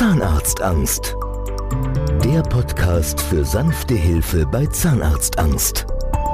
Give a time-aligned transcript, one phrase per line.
[0.00, 1.14] Zahnarztangst.
[2.24, 5.84] Der Podcast für sanfte Hilfe bei Zahnarztangst.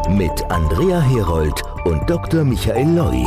[0.08, 2.44] Mit Andrea Herold und Dr.
[2.44, 3.24] Michael Loi.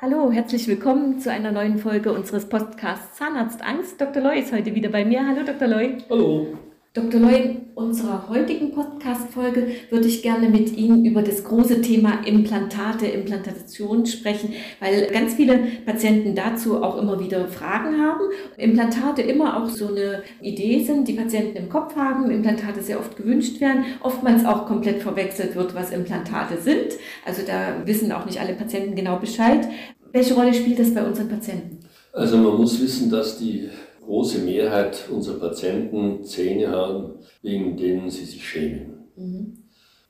[0.00, 4.00] Hallo, herzlich willkommen zu einer neuen Folge unseres Podcasts Zahnarztangst.
[4.00, 4.22] Dr.
[4.22, 5.26] Loi ist heute wieder bei mir.
[5.28, 5.68] Hallo, Dr.
[5.68, 5.98] Loi.
[6.08, 6.46] Hallo.
[6.94, 7.20] Dr.
[7.20, 13.06] Loy, in unserer heutigen Podcast-Folge würde ich gerne mit Ihnen über das große Thema Implantate,
[13.06, 18.24] Implantation sprechen, weil ganz viele Patienten dazu auch immer wieder Fragen haben.
[18.56, 23.16] Implantate immer auch so eine Idee sind, die Patienten im Kopf haben, Implantate sehr oft
[23.16, 26.96] gewünscht werden, oftmals auch komplett verwechselt wird, was Implantate sind.
[27.24, 29.68] Also da wissen auch nicht alle Patienten genau Bescheid.
[30.10, 31.78] Welche Rolle spielt das bei unseren Patienten?
[32.12, 33.68] Also man muss wissen, dass die
[34.08, 39.04] große Mehrheit unserer Patienten Zähne haben, wegen denen sie sich schämen.
[39.16, 39.58] Mhm.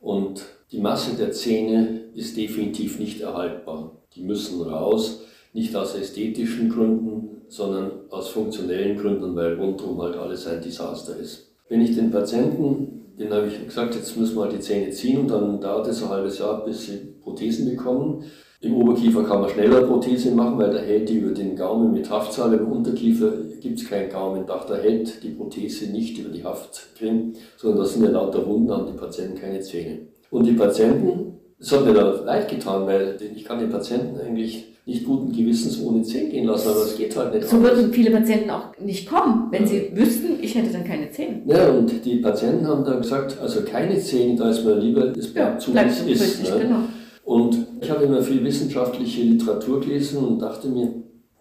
[0.01, 3.97] Und die Masse der Zähne ist definitiv nicht erhaltbar.
[4.15, 10.47] Die müssen raus, nicht aus ästhetischen Gründen, sondern aus funktionellen Gründen, weil rundherum halt alles
[10.47, 11.51] ein Desaster ist.
[11.69, 15.23] Wenn ich den Patienten, den habe ich gesagt, jetzt müssen wir halt die Zähne ziehen
[15.23, 18.23] und dann dauert es ein halbes Jahr, bis sie Prothesen bekommen,
[18.61, 22.11] im Oberkiefer kann man schneller Prothese machen, weil da hält die über den Gaumen mit
[22.11, 22.53] Haftzahl.
[22.55, 27.81] Im Unterkiefer gibt es kein Gaumendach, da hält die Prothese nicht über die Haftkrim, sondern
[27.81, 30.01] das sind ja lauter Wunden, haben die Patienten keine Zähne.
[30.31, 34.75] Und die Patienten, das hat mir da leid getan, weil ich kann den Patienten eigentlich
[34.87, 37.47] nicht guten Gewissens ohne Zähne gehen lassen, aber es geht halt nicht.
[37.47, 41.43] So würden viele Patienten auch nicht kommen, wenn sie wüssten, ich hätte dann keine Zähne.
[41.47, 45.33] Ja, und die Patienten haben dann gesagt, also keine Zähne, da ist mir lieber, es
[45.33, 46.43] bleibt ja, so, wie es ist.
[46.43, 46.61] Ne?
[46.63, 46.81] Genau.
[47.29, 50.95] Und ich habe immer viel wissenschaftliche Literatur gelesen und dachte mir,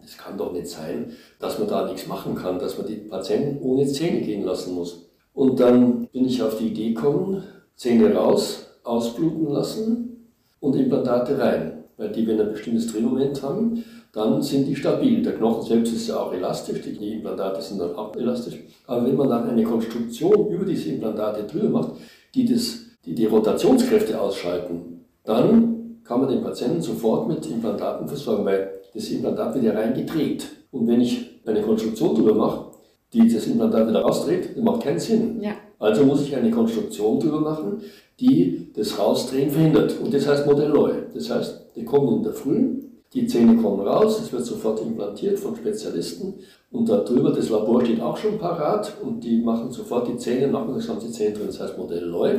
[0.04, 3.62] es kann doch nicht sein, dass man da nichts machen kann, dass man die Patienten
[3.62, 5.08] ohne Zähne gehen lassen muss.
[5.32, 7.42] Und dann bin ich auf die Idee gekommen,
[7.74, 10.26] Zähne raus, ausbluten lassen
[10.60, 11.84] und Implantate rein.
[11.96, 15.22] Weil die, wenn ein bestimmtes Drehmoment haben, dann sind die stabil.
[15.22, 18.58] Der Knochen selbst ist ja auch elastisch, die Implantate sind dann auch elastisch.
[18.86, 21.92] Aber wenn man dann eine Konstruktion über diese Implantate drüber macht,
[22.34, 25.77] die, das, die die Rotationskräfte ausschalten, dann
[26.08, 30.46] kann man den Patienten sofort mit Implantaten versorgen, weil das Implantat wird ja reingedreht.
[30.72, 32.64] Und wenn ich eine Konstruktion drüber mache,
[33.12, 35.42] die das Implantat wieder rausdreht, das macht keinen Sinn.
[35.42, 35.52] Ja.
[35.78, 37.82] Also muss ich eine Konstruktion drüber machen,
[38.18, 39.96] die das Rausdrehen verhindert.
[40.02, 40.92] Und das heißt Modell Loy.
[41.12, 42.78] Das heißt, die kommen in der Früh,
[43.12, 46.34] die Zähne kommen raus, es wird sofort implantiert von Spezialisten
[46.70, 50.88] und darüber, das Labor steht auch schon parat und die machen sofort die Zähne, nachmittags
[50.88, 52.34] haben sie Zähne drin, das heißt Modell Loy.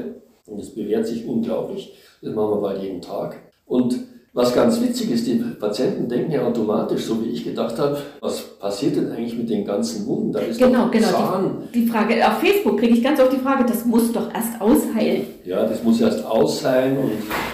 [0.46, 1.96] Und das bewährt sich unglaublich.
[2.22, 3.49] Das machen wir bald jeden Tag.
[3.69, 3.96] Und
[4.34, 8.41] was ganz witzig ist, die Patienten denken ja automatisch, so wie ich gedacht habe, was
[8.59, 10.31] passiert denn eigentlich mit den ganzen Wunden?
[10.31, 11.07] Da ist genau, genau.
[11.07, 11.68] Zahn.
[11.74, 14.59] Die, die, Frage, auf Facebook kriege ich ganz oft die Frage, das muss doch erst
[14.59, 15.28] ausheilen.
[15.46, 17.12] Ja, das muss erst ausheilen und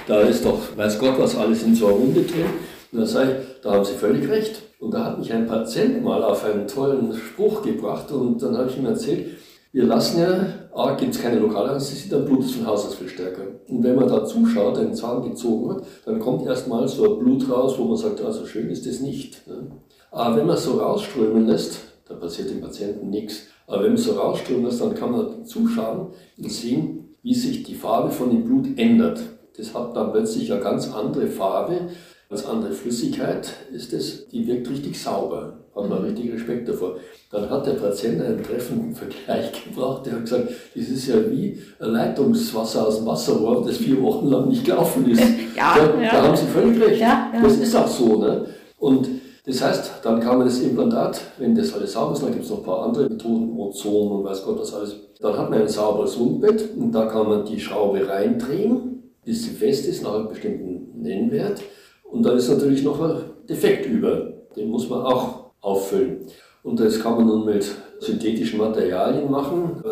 [0.08, 2.46] da ist doch, weiß Gott, was alles in so einer Wunde drin.
[2.92, 4.62] Und dann sage ich, da haben Sie völlig recht.
[4.80, 8.70] Und da hat mich ein Patient mal auf einen tollen Spruch gebracht und dann habe
[8.70, 9.38] ich ihm erzählt,
[9.76, 13.42] wir lassen ja, A, gibt es keine Lokalanästhesie, dann blutet von Haus aus viel stärker.
[13.68, 17.50] Und wenn man da zuschaut, einen Zahn gezogen hat, dann kommt erstmal so ein Blut
[17.50, 19.46] raus, wo man sagt, also schön ist das nicht.
[19.48, 19.68] Ne?
[20.12, 23.48] Aber wenn man es so rausströmen lässt, da passiert dem Patienten nichts.
[23.68, 27.64] Aber wenn man es so rausströmen lässt, dann kann man zuschauen und sehen, wie sich
[27.64, 29.20] die Farbe von dem Blut ändert.
[29.58, 31.90] Das hat dann plötzlich eine ganz andere Farbe,
[32.30, 36.96] ganz andere Flüssigkeit ist es, die wirkt richtig sauber hat man richtig Respekt davor.
[37.32, 41.60] Dann hat der Patient einen treffenden Vergleich gebracht, der hat gesagt, das ist ja wie
[41.80, 45.22] ein Leitungswasser aus dem Wasserrohr, das vier Wochen lang nicht gelaufen ist.
[45.56, 46.12] Ja, da, ja.
[46.12, 47.00] da haben Sie völlig recht.
[47.00, 47.42] Ja, ja.
[47.42, 48.18] Das ist auch so.
[48.18, 48.46] Ne?
[48.78, 49.08] Und
[49.46, 52.50] das heißt, dann kann man das Implantat, wenn das alles sauber ist, dann gibt es
[52.50, 54.96] noch ein paar andere Methoden, Ozon und weiß Gott was alles.
[55.22, 59.52] Dann hat man ein sauberes Wundbett und da kann man die Schraube reindrehen, bis sie
[59.52, 61.62] fest ist, nach einem bestimmten Nennwert.
[62.04, 64.34] Und dann ist natürlich noch ein Defekt über.
[64.56, 66.28] Den muss man auch auffüllen.
[66.64, 67.66] Und das kann man nun mit
[68.00, 69.84] synthetischen Materialien machen.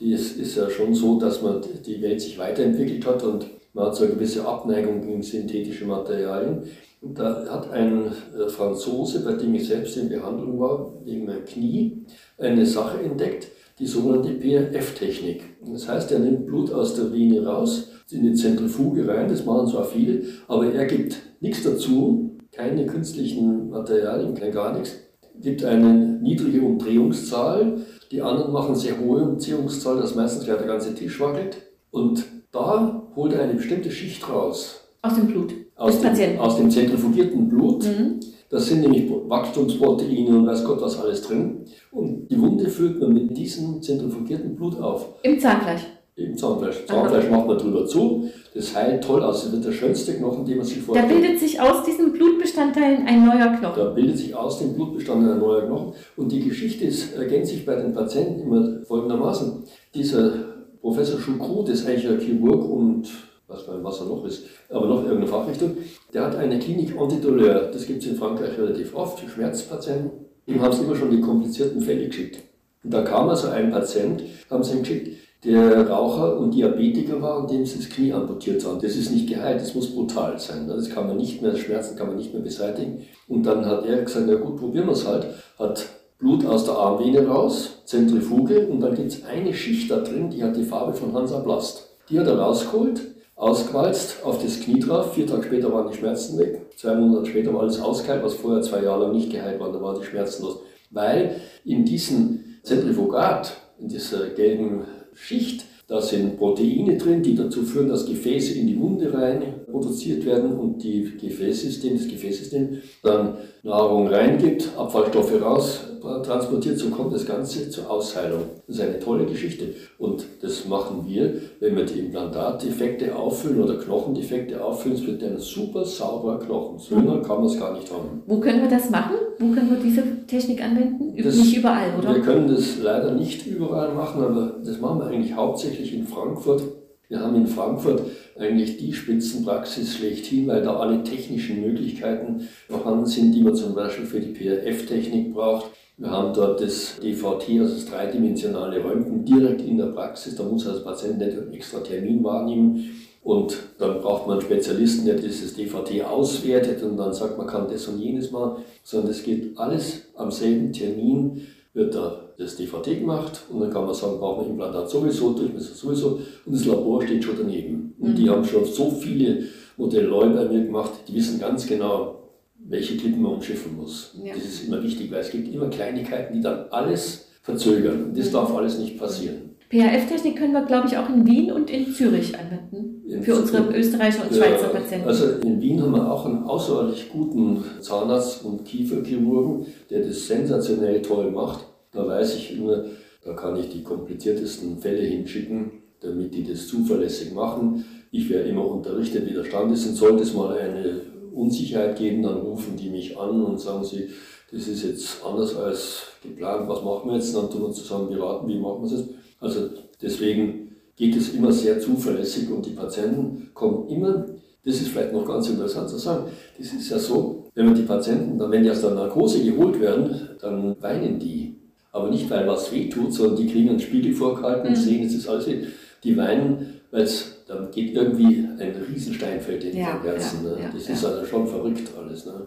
[0.00, 3.96] Es ist ja schon so, dass man die Welt sich weiterentwickelt hat und man hat
[3.96, 6.62] so eine gewisse Abneigung gegen synthetische Materialien.
[7.00, 11.44] Und da hat ein äh, Franzose, bei dem ich selbst in Behandlung war, wegen meinem
[11.44, 12.04] Knie,
[12.38, 13.48] eine Sache entdeckt,
[13.78, 15.42] die sogenannte PRF-Technik.
[15.66, 19.68] Das heißt, er nimmt Blut aus der Vene raus, in die Zentrifuge rein, das machen
[19.68, 24.96] zwar viele, aber er gibt nichts dazu, keine künstlichen Materialien, kein gar nichts,
[25.40, 27.78] gibt eine niedrige Umdrehungszahl,
[28.10, 31.56] die anderen machen sehr hohe Umdrehungszahl, dass meistens gleich der ganze Tisch wackelt.
[31.90, 34.88] Und da holt er eine bestimmte Schicht raus.
[35.02, 35.52] Aus dem Blut.
[35.76, 37.84] Aus, dem, aus dem zentrifugierten Blut.
[37.84, 38.20] Mhm.
[38.50, 41.64] Das sind nämlich Wachstumsproteine und weiß Gott was alles drin.
[41.90, 45.14] Und die Wunde füllt man mit diesem zentrifugierten Blut auf.
[45.22, 45.86] Im Zahnfleisch?
[46.14, 46.84] Eben Zahnfleisch.
[46.86, 49.44] Zahnfleisch macht man drüber zu, das heilt toll aus.
[49.44, 51.10] Das wird der schönste Knochen, den man sich vorstellt.
[51.10, 53.76] Da bildet sich aus diesen Blutbestandteilen ein neuer Knochen.
[53.76, 55.94] Da bildet sich aus den Blutbestandteilen ein neuer Knochen.
[56.16, 59.64] Und die Geschichte ist, ergänzt sich bei den Patienten immer folgendermaßen.
[59.94, 60.34] Dieser
[60.82, 63.08] Professor Choucroux, das ist eigentlich ein Chirurg und
[63.48, 65.76] was Wasser noch ist, aber noch irgendeine Fachrichtung,
[66.12, 67.70] der hat eine Klinik Antidouleur.
[67.72, 70.10] Das gibt es in Frankreich relativ oft für Schmerzpatienten.
[70.46, 72.38] Ihm haben sie immer schon die komplizierten Fälle geschickt.
[72.82, 77.38] Und da kam also ein Patient, haben sie ihm geschickt, der Raucher und Diabetiker war
[77.38, 78.80] und dem sie das Knie amputiert haben.
[78.80, 80.68] Das ist nicht geheilt, das muss brutal sein.
[80.68, 83.04] Das kann man nicht mehr, Schmerzen kann man nicht mehr beseitigen.
[83.26, 85.26] Und dann hat er gesagt, na gut, probieren wir es halt.
[85.58, 85.84] Hat
[86.18, 90.44] Blut aus der Armvene raus, Zentrifuge und dann gibt es eine Schicht da drin, die
[90.44, 91.88] hat die Farbe von Hansa Blast.
[92.08, 93.00] Die hat er rausgeholt,
[93.34, 95.14] ausgewalzt, auf das Knie drauf.
[95.14, 96.70] Vier Tage später waren die Schmerzen weg.
[96.76, 99.82] Zwei Monate später war alles ausgeheilt, was vorher zwei Jahre lang nicht geheilt war, da
[99.82, 100.60] waren die Schmerzen los.
[100.92, 104.82] Weil in diesem Zentrifugat, in dieser gelben
[105.14, 105.64] Schicht.
[105.88, 110.52] Da sind Proteine drin, die dazu führen, dass Gefäße in die Wunde rein produziert werden
[110.58, 117.70] und die Gefäßsystem, das Gefäßsystem dann Nahrung reingibt, Abfallstoffe raus transportiert, so kommt das Ganze
[117.70, 118.42] zur Ausheilung.
[118.66, 119.74] Das ist eine tolle Geschichte.
[119.98, 124.96] Und das machen wir, wenn wir die Implantatdefekte auffüllen oder Knochendefekte auffüllen.
[124.96, 126.78] Es wird ein super sauberer Knochen.
[126.78, 128.22] Schöner kann man es gar nicht haben.
[128.26, 129.16] Wo können wir das machen?
[129.38, 131.16] Wo können wir diese Technik anwenden?
[131.22, 132.14] Das, nicht überall, oder?
[132.14, 136.62] Wir können das leider nicht überall machen, aber das machen wir eigentlich hauptsächlich in Frankfurt.
[137.08, 138.02] Wir haben in Frankfurt
[138.38, 144.06] eigentlich die Spitzenpraxis schlechthin, weil da alle technischen Möglichkeiten vorhanden sind, die man zum Beispiel
[144.06, 145.66] für die PRF-Technik braucht.
[145.98, 150.36] Wir haben dort das DVT, also das dreidimensionale Röntgen, direkt in der Praxis.
[150.36, 152.90] Da muss der Patient nicht einen extra Termin wahrnehmen.
[153.22, 157.68] Und dann braucht man einen Spezialisten, der dieses DVT auswertet und dann sagt, man kann
[157.70, 163.00] das und jenes machen, sondern das geht alles am selben Termin, wird da das DVT
[163.00, 167.02] gemacht und dann kann man sagen, braucht man Implantat sowieso, Durchmesser sowieso und das Labor
[167.02, 167.94] steht schon daneben.
[167.98, 168.30] Und die mhm.
[168.30, 169.44] haben schon so viele
[169.76, 172.22] Modelle bei mir gemacht, die wissen ganz genau,
[172.58, 174.14] welche Klippen man umschiffen muss.
[174.22, 174.34] Ja.
[174.34, 178.04] Das ist immer wichtig, weil es gibt immer Kleinigkeiten, die dann alles verzögern.
[178.04, 178.32] Und das mhm.
[178.32, 179.52] darf alles nicht passieren.
[179.72, 183.02] PHF-Technik können wir, glaube ich, auch in Wien und in Zürich anwenden.
[183.08, 185.08] In für unsere Österreicher und Schweizer Patienten.
[185.08, 191.00] Also in Wien haben wir auch einen außerordentlich guten Zahnarzt und Kieferchirurgen, der das sensationell
[191.00, 191.64] toll macht.
[191.92, 192.84] Da weiß ich immer,
[193.24, 197.84] da kann ich die kompliziertesten Fälle hinschicken, damit die das zuverlässig machen.
[198.10, 199.86] Ich werde immer unterrichtet, wie der Stand ist.
[199.86, 201.00] Und sollte es mal eine
[201.32, 204.08] Unsicherheit geben, dann rufen die mich an und sagen sie,
[204.50, 207.34] das ist jetzt anders als geplant, was machen wir jetzt?
[207.34, 209.10] Dann tun wir zusammen beraten, wie machen wir es jetzt?
[209.40, 214.26] Also deswegen geht es immer sehr zuverlässig und die Patienten kommen immer,
[214.64, 216.26] das ist vielleicht noch ganz interessant zu sagen,
[216.58, 219.80] das ist ja so, wenn man die Patienten, dann, wenn die aus der Narkose geholt
[219.80, 221.56] werden, dann weinen die.
[221.92, 224.82] Aber nicht, weil was weh tut, sondern die kriegen einen Spiegel vorgehalten und mhm.
[224.82, 225.66] sehen, es ist alles weh.
[226.02, 230.44] Die weinen, weil es dann geht irgendwie ein Riesenstein fällt in ja, Herzen.
[230.44, 230.70] Ja, ne?
[230.72, 232.24] Das ja, ist also schon verrückt alles.
[232.24, 232.46] Ne?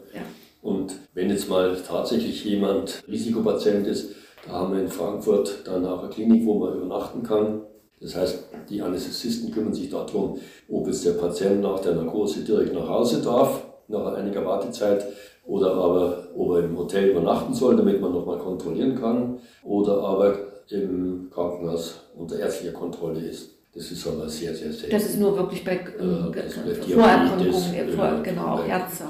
[0.61, 4.15] Und wenn jetzt mal tatsächlich jemand Risikopatient ist,
[4.47, 7.61] da haben wir in Frankfurt dann auch eine Klinik, wo man übernachten kann.
[8.01, 10.39] Das heißt, die Anästhesisten kümmern sich darum,
[10.69, 15.05] ob es der Patient nach der Narkose direkt nach Hause darf, nach einiger Wartezeit,
[15.45, 20.37] oder aber ob er im Hotel übernachten soll, damit man nochmal kontrollieren kann, oder aber
[20.69, 23.55] im Krankenhaus unter ärztlicher Kontrolle ist.
[23.75, 24.89] Das ist aber sehr, sehr selten.
[24.89, 29.03] Das ist nur wirklich bei ähm, äh, Vorerkrankungen, äh, vor, genau, auch Ärzte.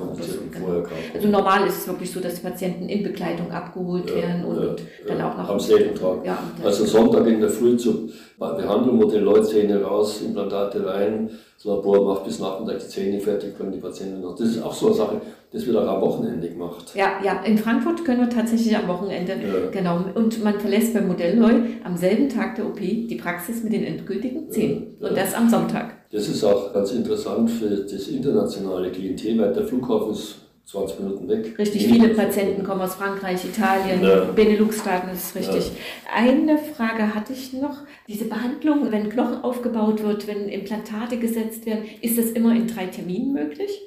[0.51, 0.83] Genau.
[1.13, 4.75] Also normal ist es wirklich so, dass die Patienten in Begleitung abgeholt werden und, ja,
[5.07, 6.25] dann auch nach am selben Tag.
[6.25, 11.29] Ja, also Sonntag in der Früh zur Behandlung, wo die Leute Zähne raus, Implantate rein,
[11.55, 14.35] das Labor macht bis Nachmittag die Zähne fertig, können die Patienten noch.
[14.35, 15.21] Das ist auch so eine Sache,
[15.51, 16.91] das wird auch am Wochenende gemacht.
[16.95, 19.69] Ja, ja, in Frankfurt können wir tatsächlich am Wochenende, ja.
[19.71, 19.99] genau.
[20.15, 23.85] Und man verlässt beim Modell neu am selben Tag der OP die Praxis mit den
[23.85, 24.97] endgültigen Zähnen.
[24.99, 25.95] Ja, Und das am Sonntag.
[26.11, 31.27] Das ist auch ganz interessant für das internationale Klientel, weil der Flughafen ist 20 Minuten
[31.27, 31.57] weg.
[31.57, 34.25] Richtig, viele Patienten kommen aus Frankreich, Italien, ja.
[34.25, 35.67] Benelux-Staaten, das ist richtig.
[35.67, 36.13] Ja.
[36.15, 37.83] Eine Frage hatte ich noch.
[38.07, 42.87] Diese Behandlung, wenn Knochen aufgebaut wird, wenn Implantate gesetzt werden, ist das immer in drei
[42.87, 43.79] Terminen möglich?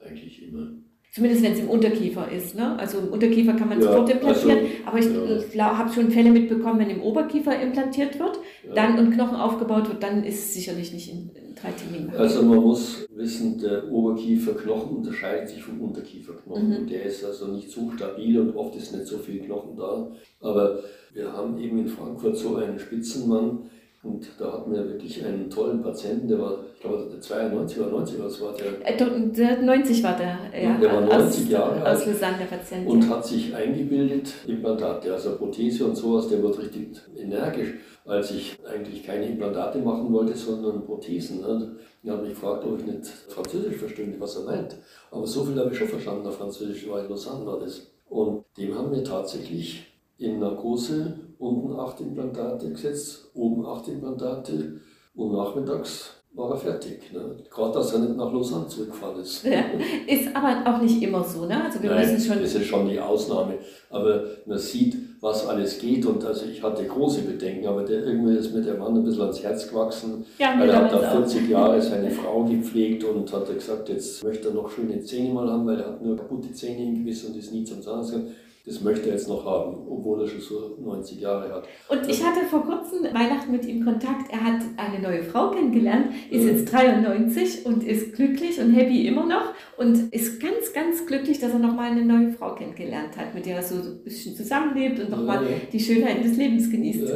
[0.00, 0.72] Eigentlich immer.
[1.12, 2.54] Zumindest wenn es im Unterkiefer ist.
[2.54, 2.78] Ne?
[2.78, 5.76] Also im Unterkiefer kann man ja, sofort implantieren, also, aber ich ja.
[5.76, 8.38] habe schon Fälle mitbekommen, wenn im Oberkiefer implantiert wird,
[8.74, 12.10] dann und Knochen aufgebaut wird, dann ist es sicherlich nicht in, in drei Terminen.
[12.16, 16.68] Also man muss wissen, der Oberkieferknochen unterscheidet sich vom Unterkieferknochen.
[16.68, 16.76] Mhm.
[16.76, 20.10] Und der ist also nicht so stabil und oft ist nicht so viel Knochen da.
[20.40, 20.82] Aber
[21.12, 23.70] wir haben eben in Frankfurt so einen Spitzenmann,
[24.04, 27.90] und da hatten wir wirklich einen tollen Patienten, der war, ich glaube, der 92 oder
[27.90, 28.84] 90, was war der?
[28.84, 30.76] Äh, der 90 war der, ja.
[30.76, 31.96] Der war 90 aus, Jahre alt.
[31.96, 32.88] Aus Lausanne, der Patient.
[32.88, 38.58] Und hat sich eingebildet, Implantate, also Prothese und sowas, der wird richtig energisch, als ich
[38.68, 41.42] eigentlich keine Implantate machen wollte, sondern Prothesen.
[41.42, 41.76] Ne?
[42.02, 44.76] Ich habe mich gefragt, ob ich nicht Französisch verstünde, was er meint.
[45.12, 47.92] Aber so viel habe ich schon verstanden, auf Französisch war in Lausanne war das.
[48.08, 49.86] Und dem haben wir tatsächlich
[50.18, 54.80] in Narkose unten acht Implantate gesetzt, oben acht Implantate
[55.14, 57.12] und nachmittags war er fertig.
[57.12, 57.36] Ne?
[57.50, 59.44] Gerade, dass er nicht nach Lausanne zurückgefahren ist.
[59.44, 59.64] Ja,
[60.06, 61.62] ist aber auch nicht immer so, ne?
[61.62, 62.42] Also wir Nein, müssen schon.
[62.42, 63.58] Das ist schon die Ausnahme.
[63.90, 66.06] Aber man sieht, was alles geht.
[66.06, 69.22] Und also ich hatte große Bedenken, aber der, irgendwie ist mir der Mann ein bisschen
[69.22, 70.24] ans Herz gewachsen.
[70.38, 71.48] Ja, weil er hat da 40 auch.
[71.50, 75.66] Jahre seine Frau gepflegt und hat gesagt, jetzt möchte er noch schöne Zähne mal haben,
[75.66, 78.32] weil er hat nur kaputte Zähne im Gewiss und ist nie zum Zahnarzt gegangen
[78.64, 81.64] das möchte er jetzt noch haben, obwohl er schon so 90 Jahre hat.
[81.88, 84.32] Und ich hatte vor kurzem Weihnachten mit ihm Kontakt.
[84.32, 89.26] Er hat eine neue Frau kennengelernt, ist jetzt 93 und ist glücklich und happy immer
[89.26, 93.46] noch und ist ganz, ganz glücklich, dass er nochmal eine neue Frau kennengelernt hat, mit
[93.46, 97.08] der er so ein bisschen zusammenlebt und nochmal ja, die Schönheit des Lebens genießt.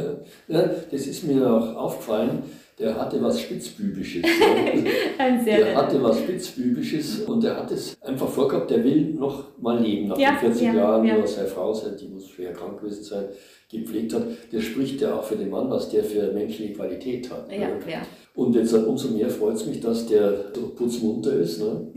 [0.49, 2.43] Ja, das ist mir auch aufgefallen
[2.79, 4.23] der hatte was Spitzbübisches.
[5.19, 9.57] Ein sehr der hatte was Spitzbübisches und der hat es einfach vorgehabt, der will noch
[9.59, 11.17] mal leben nach ja, den 40 ja, Jahren, ja.
[11.17, 13.25] wo er seine Frau, die muss schwer krank gewesen sein,
[13.71, 14.25] gepflegt hat.
[14.53, 17.51] Der spricht ja auch für den Mann, was der für menschliche Qualität hat.
[17.51, 17.79] Ja, ne?
[17.89, 18.03] ja.
[18.37, 21.59] Und jetzt umso mehr freut es mich, dass der putzmunter ist.
[21.59, 21.89] Ne?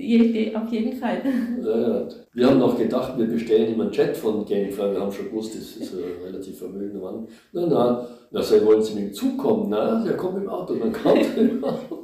[0.55, 1.21] Auf jeden Fall.
[1.61, 2.07] Ja, ja.
[2.33, 4.89] Wir haben noch gedacht, wir bestellen ihm einen Jet von Jennifer.
[4.89, 7.27] Wir haben schon gewusst, das ist ein relativ vermögender Mann.
[7.51, 9.69] Na, na, na, so wollen Sie mit ihm zukommen?
[9.69, 10.75] Na, der kommt im Auto.
[10.75, 11.97] Dann kam er im Auto.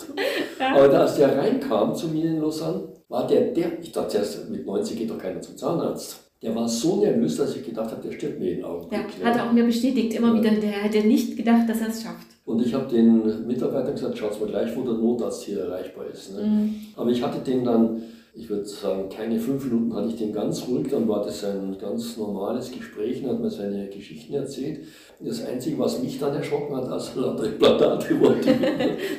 [0.60, 4.66] Aber als der reinkam zu mir in Lausanne, war der, der, ich dachte zuerst, mit
[4.66, 6.25] 90 geht doch keiner zum Zahnarzt.
[6.42, 8.88] Der war so nervös, dass ich gedacht habe, der stirbt mir in den Augen.
[8.92, 10.42] Ja, hat er auch mir bestätigt, immer ja.
[10.42, 10.52] wieder.
[10.52, 12.28] Der hätte nicht gedacht, dass er es schafft.
[12.46, 16.36] Und ich habe den Mitarbeitern gesagt, schaut mal gleich, wo der Notarzt hier erreichbar ist.
[16.36, 16.44] Ne?
[16.44, 16.76] Mhm.
[16.96, 18.04] Aber ich hatte den dann,
[18.36, 21.76] ich würde sagen, keine fünf Minuten hatte ich den ganz ruhig, dann war das ein
[21.80, 24.82] ganz normales Gespräch und hat mir seine Geschichten erzählt.
[25.20, 28.54] Das Einzige, was mich dann erschrocken hat, als er lauter Implantate wollte,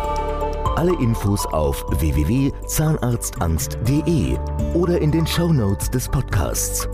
[0.76, 4.38] Alle Infos auf www.zahnarztangst.de
[4.75, 6.88] oder in den Show Notes des Podcasts.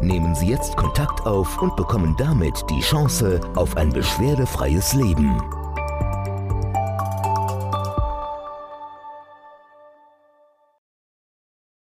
[0.00, 5.59] Nehmen Sie jetzt Kontakt auf und bekommen damit die Chance auf ein beschwerdefreies Leben.